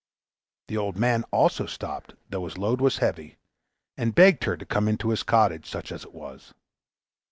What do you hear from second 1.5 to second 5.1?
stopped, though his load was heavy, and begged her to come into